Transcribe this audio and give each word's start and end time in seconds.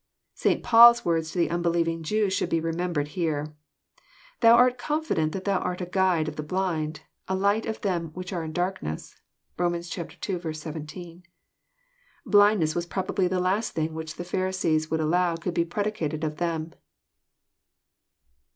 —St. 0.43 0.63
Paul's 0.63 1.05
words 1.05 1.29
to 1.29 1.37
the 1.37 1.51
unbelieving 1.51 2.01
Jew 2.01 2.31
should 2.31 2.49
be 2.49 2.59
remembered 2.59 3.09
here: 3.09 3.53
"Thou 4.39 4.55
art 4.55 4.79
confident 4.79 5.31
that 5.33 5.43
thou 5.43 5.59
art 5.59 5.79
a 5.79 5.85
guide 5.85 6.27
of 6.27 6.37
the 6.37 6.41
blind, 6.41 7.01
a 7.27 7.35
light 7.35 7.67
of 7.67 7.81
them 7.81 8.07
which 8.15 8.33
are 8.33 8.43
in 8.43 8.51
darkness." 8.51 9.15
(liom. 9.59 9.75
ii. 9.75 10.53
17.) 10.53 11.23
LBlind 12.25 12.57
ness 12.57 12.73
was 12.73 12.87
probably 12.87 13.27
the 13.27 13.39
last 13.39 13.73
thing 13.73 13.93
which 13.93 14.15
the 14.15 14.23
Pharisees 14.23 14.89
would 14.89 15.01
allow 15.01 15.35
could 15.35 15.53
be 15.53 15.65
predicated 15.65 16.23
of 16.23 16.37
them. 16.37 16.71